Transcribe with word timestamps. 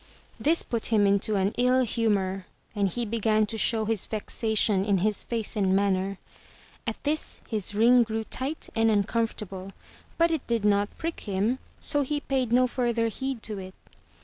This 0.39 0.63
put 0.63 0.87
him 0.87 1.05
into 1.05 1.35
an 1.35 1.53
ill 1.59 1.81
humor, 1.83 2.47
and 2.75 2.87
he 2.87 3.05
began 3.05 3.45
to 3.45 3.55
show 3.55 3.85
his 3.85 4.07
vexation 4.07 4.83
in 4.83 4.97
his 4.97 5.21
face 5.21 5.55
and 5.55 5.75
manner. 5.75 6.17
At 6.87 7.03
that 7.03 7.39
his 7.47 7.75
ring 7.75 8.01
grew 8.01 8.23
tight 8.23 8.67
and 8.75 8.89
uncomfortable, 8.89 9.73
but 10.17 10.31
it 10.31 10.47
did 10.47 10.65
not 10.65 10.97
prick 10.97 11.19
him, 11.19 11.59
so 11.79 12.01
he 12.01 12.19
paid 12.19 12.51
no 12.51 12.65
further 12.65 13.09
heed 13.09 13.43
to 13.43 13.59
it. 13.59 13.75